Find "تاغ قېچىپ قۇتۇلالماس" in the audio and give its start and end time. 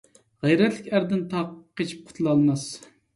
1.33-2.65